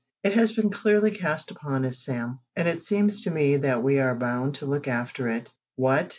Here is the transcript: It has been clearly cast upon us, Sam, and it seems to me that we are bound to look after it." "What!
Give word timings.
It 0.23 0.33
has 0.33 0.51
been 0.51 0.71
clearly 0.71 1.11
cast 1.11 1.51
upon 1.51 1.85
us, 1.85 1.99
Sam, 2.03 2.39
and 2.55 2.67
it 2.67 2.81
seems 2.81 3.21
to 3.21 3.29
me 3.29 3.55
that 3.57 3.83
we 3.83 3.99
are 3.99 4.15
bound 4.15 4.55
to 4.55 4.65
look 4.65 4.87
after 4.87 5.27
it." 5.29 5.51
"What! 5.75 6.09